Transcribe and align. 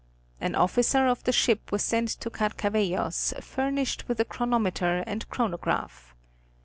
An 0.39 0.55
officer 0.55 1.05
of 1.05 1.23
the 1.25 1.31
ship 1.31 1.71
was 1.71 1.83
sent 1.83 2.09
to 2.09 2.31
Carcavellos, 2.31 3.35
furnished 3.39 4.07
with 4.07 4.19
a 4.19 4.25
chronometer 4.25 5.03
and 5.05 5.29
chronograph. 5.29 6.15